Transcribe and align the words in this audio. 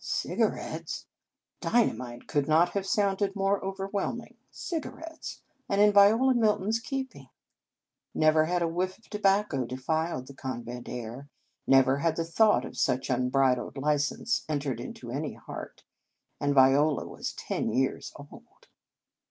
Cigarettes! 0.03 1.05
Dynamite 1.59 2.25
could 2.27 2.47
not 2.47 2.69
have 2.69 2.87
sounded 2.87 3.35
more 3.35 3.63
overwhelming. 3.63 4.35
Cigarettes, 4.49 5.43
and 5.69 5.79
in 5.79 5.93
Viola 5.93 6.33
Milton 6.33 6.69
s 6.69 6.79
keep 6.79 7.15
ing! 7.15 7.29
Never 8.15 8.45
had 8.45 8.63
a 8.63 8.67
whiff 8.67 8.97
of 8.97 9.07
tobacco 9.11 9.63
defiled 9.63 10.25
the 10.25 10.33
convent 10.33 10.89
air. 10.89 11.29
Never 11.67 11.99
had 11.99 12.15
the 12.15 12.25
thought 12.25 12.65
of 12.65 12.79
such 12.79 13.11
unbridled 13.11 13.77
license 13.77 14.43
entered 14.49 14.79
into 14.81 15.11
any 15.11 15.33
heart. 15.35 15.83
And 16.39 16.55
Viola 16.55 17.07
was 17.07 17.33
ten 17.33 17.71
years 17.71 18.11
old. 18.15 18.69